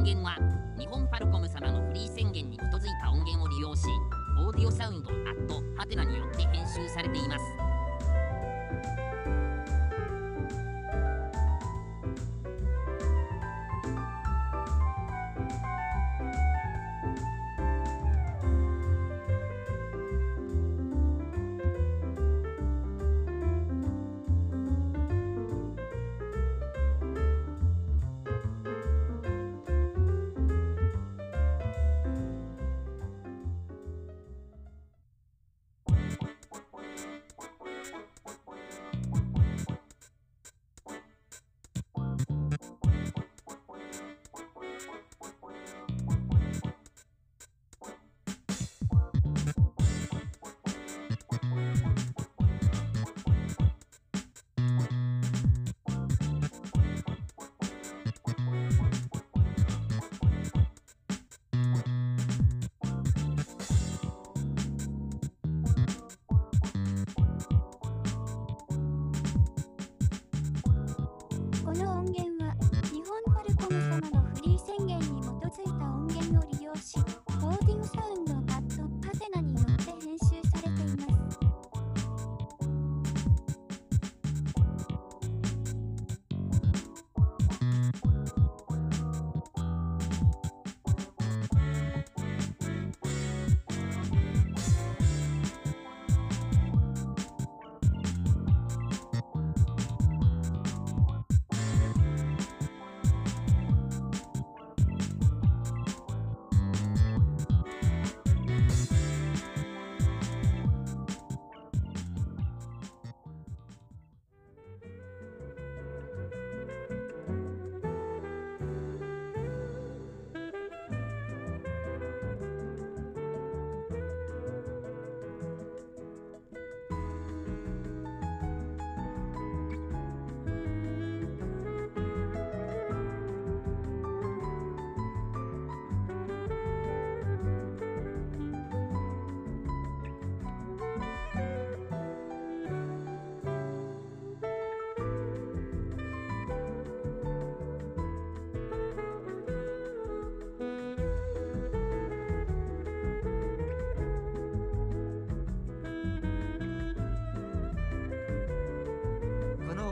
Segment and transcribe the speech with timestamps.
[0.00, 0.34] 音源は
[0.78, 3.82] 日本ファルコム様のフリー宣言に基づいた音源を利用し
[4.38, 5.10] オーディオサウンド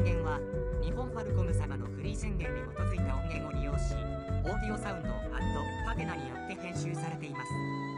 [0.00, 0.40] 音源は
[0.82, 3.92] 日本ファルコム様のフリー宣言に基づいた音源を利用し
[4.44, 5.10] オーディオサウンド
[5.84, 7.89] パテナによって編集されています。